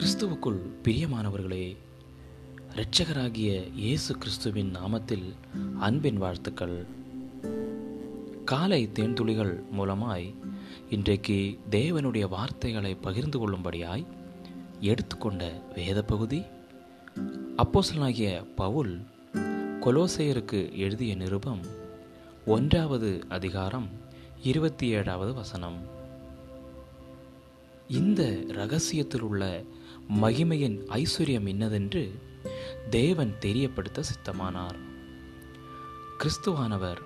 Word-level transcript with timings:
கிறிஸ்துவுக்குள் 0.00 0.58
பிரியமானவர்களே 0.82 1.76
இரட்சகராகிய 2.74 3.72
இயேசு 3.74 4.18
கிறிஸ்துவின் 4.18 4.76
நாமத்தில் 4.76 5.34
அன்பின் 5.78 6.16
வாழ்த்துக்கள். 6.16 6.86
காலை 8.44 8.90
தேன்துளிகள் 8.94 9.62
மூலமாய் 9.78 10.34
இன்றைக்கு 10.90 11.58
தேவனுடைய 11.70 12.28
வார்த்தைகளை 12.28 12.94
பகிர்ந்து 12.94 13.38
கொள்ளும்படியாய் 13.38 14.06
எடுத்துக்கொண்ட 14.80 15.62
வேத 15.74 16.02
பகுதி 16.02 16.42
அப்போசலனாகிய 17.56 18.46
பவுல் 18.54 19.04
கொலோசையருக்கு 19.80 20.74
எழுதிய 20.74 21.14
நிருபம் 21.14 21.60
ஒன்றாவது 22.46 23.24
அதிகாரம் 23.28 23.88
இருபத்தி 24.42 24.88
ஏழாவது 24.88 25.34
வசனம். 25.34 25.98
இந்த 27.88 28.44
ரகசியத்தில் 28.48 29.20
உள்ள 29.20 29.64
மகிமையின் 30.18 30.76
ஐஸ்வர்யம் 30.90 31.46
இன்னதென்று 31.46 32.12
தேவன் 32.90 33.34
தெரியப்படுத்த 33.38 34.02
சித்தமானார். 34.02 34.78
கிறிஸ்துவானவர் 36.18 36.98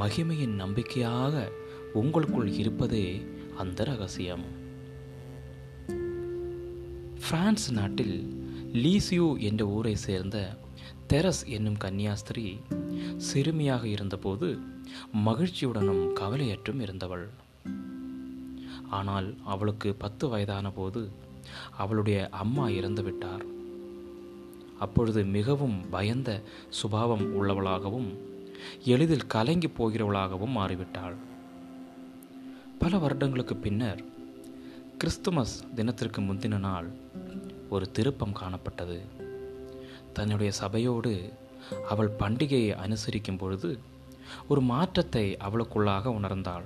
மகிமையின் 0.00 0.54
நம்பிக்கையாக 0.54 1.52
உங்களுக்குள் 1.92 2.48
இருப்பதே 2.48 3.26
அந்த 3.56 3.84
ரகசியம். 3.84 4.44
பிரான்ஸ் 7.28 7.72
நாட்டில் 7.72 8.46
லீசியூ 8.72 9.38
என்ற 9.38 9.66
ஊரை 9.66 9.96
சேர்ந்த 9.96 10.56
தெரஸ் 11.08 11.46
என்னும் 11.46 11.80
கன்னியாஸ்திரி 11.84 12.60
சிறுமியாக 13.16 13.84
இருந்தபோது 13.84 14.58
மகிழ்ச்சியுடனும் 15.12 16.04
கவலையற்றும் 16.16 16.80
இருந்தவள். 16.80 17.28
ஆனால் 18.90 19.34
அவளுக்கு 19.44 19.94
பத்து 19.94 20.28
வயதான 20.28 20.70
போது 20.70 21.22
அவளுடைய 21.76 22.28
அம்மா 22.28 22.68
இறந்துவிட்டார் 22.68 23.52
அப்பொழுது 24.78 25.24
மிகவும் 25.24 25.88
பயந்த 25.90 26.42
சுபாவம் 26.68 27.42
உள்ளவளாகவும் 27.42 28.18
எளிதில் 28.84 29.26
கலங்கி 29.26 29.66
போகிறவளாகவும் 29.66 30.56
மாறிவிட்டாள். 30.56 31.14
பல 32.78 32.98
வருடங்களுக்கு 32.98 33.56
பின்னர் 33.56 34.04
கிறிஸ்துமஸ் 34.98 35.64
தினத்திற்கு 35.74 36.20
முந்தின 36.20 36.58
நாள் 36.58 36.88
ஒரு 37.70 37.90
திருப்பம் 37.90 38.36
காணப்பட்டது. 38.36 39.00
தன்னுடைய 40.12 40.52
சபையோடு 40.52 41.32
அவள் 41.88 42.10
பண்டிகையை 42.18 42.72
அனுசரிக்கும் 42.74 43.38
பொழுது 43.38 43.78
ஒரு 44.48 44.60
மாற்றத்தை 44.60 45.36
அவளுக்குள்ளாக 45.36 46.10
உணர்ந்தாள். 46.10 46.64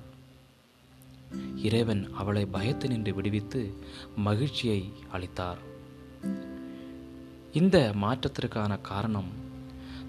இறைவன் 1.62 2.12
அவளை 2.12 2.46
பயத்து 2.52 2.88
நின்று 2.88 3.14
விடுவித்து 3.14 3.74
மகிழ்ச்சியை 4.16 4.92
அளித்தார். 5.12 5.58
இந்த 7.52 7.94
மாற்றத்திற்கான 8.00 8.80
காரணம் 8.80 9.30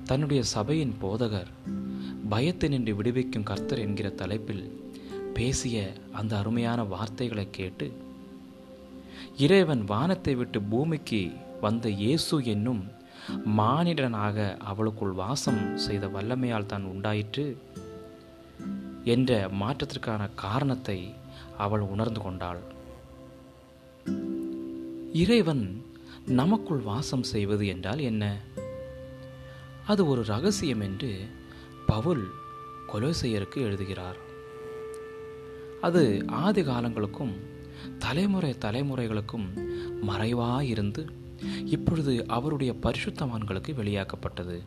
தன்னுடைய 0.05 0.43
சபையின் 0.43 0.93
போதகர் 1.01 1.49
பயத்து 2.29 2.69
நின்று 2.69 2.95
விடுவிக்கும் 2.95 3.43
கர்த்தர் 3.43 3.79
என்கிற 3.79 4.09
தலைப்பில் 4.09 4.63
பேசிய 5.33 5.93
அந்த 6.11 6.37
அருமையான 6.37 6.83
வார்த்தைகளை 6.83 7.47
கேட்டு 7.49 7.91
இறைவன் 9.37 9.83
வானத்தை 9.83 10.35
விட்டு 10.35 10.61
பூமிக்கு 10.61 11.31
வந்த 11.61 11.89
இயேசு 11.89 12.43
என்னும் 12.43 12.81
மானிடனாக 13.57 14.57
அவளுக்குள் 14.57 15.11
வாசம் 15.11 15.77
செய்த 15.77 16.07
வல்லமையால் 16.07 16.65
தான் 16.65 16.83
உண்டாயிற்று. 16.83 17.57
என்ற 19.03 19.49
மாற்றத்திற்கான 19.49 20.29
காரணத்தை 20.35 21.13
அவள் 21.57 21.79
உணர்ந்து 21.79 22.21
கொண்டாள். 22.21 22.59
இறைவன் 25.13 25.85
நமக்குள் 26.27 26.79
வாசம் 26.79 27.23
செய்வது 27.23 27.67
என்றால் 27.67 27.99
என்ன? 27.99 28.39
அது 29.87 30.07
ஒரு 30.07 30.25
ரகசியம் 30.25 30.81
என்று 30.81 31.27
பவுல் 31.85 32.27
கொலோசையருக்கு 32.93 33.55
எழுதுகிறார். 33.55 34.15
அது 35.81 36.25
ஆதி 36.27 36.63
காலங்களுக்கும் 36.63 37.33
தலைமுறை 37.97 38.55
தலைமுறைகளுக்கும் 38.59 39.67
மறைவாயிருந்து 40.01 41.11
இப்பொழுது 41.65 42.27
அவருடைய 42.27 42.73
பரிசுத்தவான்களுக்கு 42.73 43.73
வெளியாக்கப்பட்டது. 43.73 44.63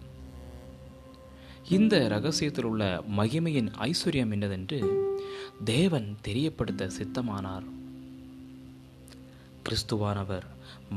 இந்த 1.69 2.09
ரகசியத்தில் 2.09 2.65
உள்ள 2.65 3.05
மகிமையின் 3.17 3.71
ஐஸ்வர்யம் 3.79 4.33
என்னதென்று 4.33 5.03
தேவன் 5.65 6.17
தெரியப்படுத்த 6.23 6.89
சித்தமானார். 6.99 7.63
கிறிஸ்துவானவர் 9.65 10.43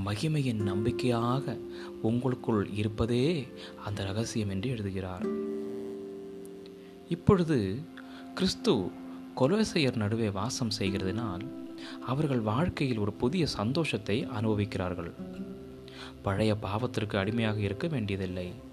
மகிமையின் 0.06 0.62
நம்பிக்கையாக 0.62 1.58
உங்களுக்குள் 2.02 2.70
இருப்பதே 2.74 3.48
அந்த 3.86 4.04
ரகசியம் 4.04 4.50
என்று 4.50 4.70
எழுதுகிறார். 4.70 5.26
இப்பொழுது 7.10 7.80
கிறிஸ்து 8.34 8.92
கொலோசையர் 9.36 9.96
நடுவே 9.96 10.30
வாசம் 10.30 10.72
செய்கிறதுனால் 10.80 11.48
அவர்கள் 12.06 12.40
வாழ்க்கையில் 12.40 12.98
ஒரு 12.98 13.14
புதிய 13.14 13.46
சந்தோஷத்தை 13.46 14.24
அனுபவிக்கிறார்கள். 14.24 15.12
பழைய 16.22 16.58
பாவத்திற்கு 16.62 17.16
அடிமையாக 17.16 17.60
இருக்க 17.60 17.88
வேண்டியதில்லை. 17.88 18.65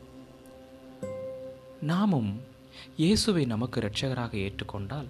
நாமும் 1.83 2.41
இயேசுவை 2.97 3.45
நமக்கு 3.45 3.81
இரட்சகராக 3.81 4.37
ஏற்றுக்கொண்டால் 4.37 5.09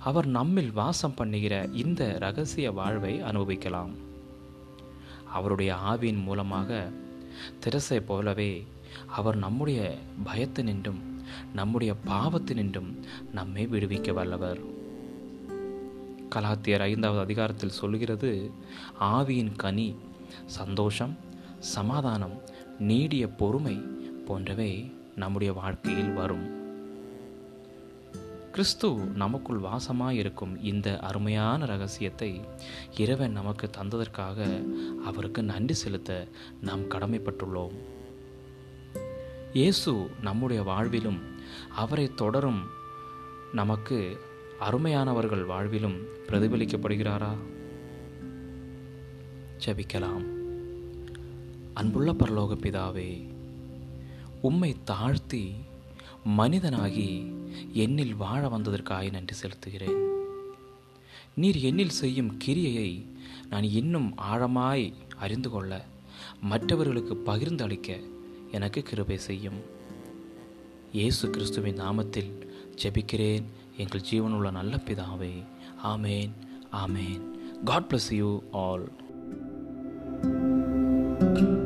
அவர் 0.00 0.26
நம்மில் 0.26 0.72
வாசம் 0.72 1.14
பண்ணுகிற 1.14 1.68
இந்த 1.72 2.16
ரகசிய 2.18 2.70
வாழ்வை 2.70 3.20
அனுபவிக்கலாம். 3.20 3.90
அவருடைய 5.32 5.74
ஆவியின் 5.74 6.22
மூலமாக 6.22 6.90
திரசை 7.60 8.00
போலவே 8.00 8.66
அவர் 9.08 9.36
நம்முடைய 9.36 9.98
பயத்தினின்றும் 10.24 11.02
நம்முடைய 11.52 11.94
பாவத்தினின்றும் 12.06 12.90
நம்மை 13.32 13.66
விடுவிக்க 13.66 14.12
வல்லவர். 14.12 14.60
கலாத்தியர் 16.30 16.80
ஐந்தாவது 16.80 17.20
அதிகாரத்தில் 17.20 17.78
சொல்கிறது 17.80 18.50
ஆவியின் 19.00 19.56
கனி 19.56 19.96
சந்தோஷம் 20.46 21.16
சமாதானம் 21.58 22.40
நீடிய 22.78 23.28
பொறுமை 23.28 23.76
போன்றவை 24.26 24.92
நம்முடைய 25.16 25.52
வாழ்க்கையில் 25.52 26.12
வரும். 26.12 26.62
கிறிஸ்து 28.50 28.94
நமக்குள் 28.94 29.60
வாசமாக 29.60 30.10
இருக்கும் 30.10 30.62
இந்த 30.62 30.98
அருமையான 30.98 31.64
ரகசியத்தை 31.64 32.40
இறைவன் 32.96 33.32
நமக்கு 33.32 33.70
தந்ததற்காக 33.78 34.64
அவருக்கு 35.04 35.42
நன்றி 35.42 35.74
செலுத்த 35.74 36.28
நாம் 36.60 36.82
கடமைப்பட்டுள்ளோம். 36.82 37.74
இயேசு 39.52 40.10
நம்முடைய 40.22 40.62
வாழ்விலும் 40.62 41.18
அவரை 41.74 42.14
தொடரும் 42.14 42.62
நமக்கு 43.52 44.18
அருமையானவர்கள் 44.60 45.46
வாழ்விலும் 45.46 46.04
பிரதிபலிக்கப்படுகிறாரா? 46.26 47.34
ஜபிக்கலாம். 49.66 50.24
அன்புள்ள 51.74 52.12
பரலோக 52.12 52.56
பிதாவே 52.56 53.33
உம்மை 54.48 54.76
தாழ்த்தி 54.84 55.54
மனிதனாகி 56.38 57.08
என்னில் 57.74 58.16
வாழ 58.16 58.48
வந்ததற்காக 58.48 59.10
நன்றி 59.10 59.36
செலுத்துகிறேன். 59.40 60.00
நீர் 61.34 61.56
என்னில் 61.56 61.96
செய்யும் 62.00 62.38
கிரியையை 62.44 62.90
நான் 63.50 63.62
இன்னும் 63.62 64.14
ஆழமாய் 64.16 64.92
அறிந்து 65.16 65.50
கொள்ள 65.50 65.84
மற்றவர்களுக்கு 66.42 67.16
பகிர்ந்து 67.16 67.64
அளிக்க 67.64 67.98
எனக்கு 68.50 68.82
கிருபை 68.82 69.18
செய்யும். 69.18 69.60
இயேசு 70.92 71.30
கிறிஸ்துவின் 71.30 71.80
நாமத்தில் 71.80 72.32
ஜெபிக்கிறேன். 72.82 73.44
எங்கள் 73.76 74.06
ஜீவனுள்ள 74.10 74.50
நல்ல 74.50 74.76
பிதாவே 74.76 75.34
ஆமேன் 75.84 76.32
ஆமேன். 76.84 77.24
God 77.64 77.90
bless 77.90 78.14
you 78.14 78.42
all 78.52 78.88
thank 81.18 81.38
you 81.38 81.63